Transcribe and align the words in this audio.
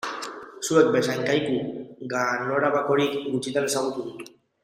Zuek 0.67 0.87
bezain 0.95 1.21
kaiku 1.27 1.57
ganorabakorik 2.15 3.15
gutxitan 3.35 3.71
ezagutu 3.71 4.09
dut. 4.09 4.27